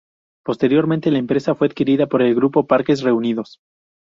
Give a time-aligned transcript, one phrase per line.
[0.43, 3.59] Posteriormente, la empresa fue adquirida por el grupo Parques Reunidos.